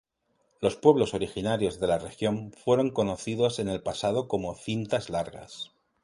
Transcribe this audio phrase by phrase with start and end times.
[0.61, 5.73] Los pueblos originarios de la región fueron conocidos en el pasado como "cintas largas".